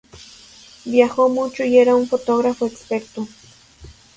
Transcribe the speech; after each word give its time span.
Viajó 0.85 1.29
mucho 1.29 1.63
y 1.63 1.77
era 1.77 1.93
un 1.95 2.07
fotógrafo 2.07 2.65
experto. 2.65 3.27